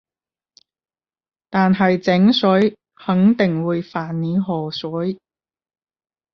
[1.51, 5.19] 但係井水肯定會犯你河水